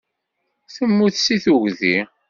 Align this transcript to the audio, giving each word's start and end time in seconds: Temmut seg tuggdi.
Temmut 0.75 1.15
seg 1.19 1.37
tuggdi. 1.43 1.97